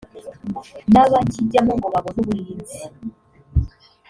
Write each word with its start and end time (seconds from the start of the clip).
n’abakijyamo 0.91 1.71
ngo 1.77 1.87
babone 1.93 2.17
uburinzi 2.23 2.81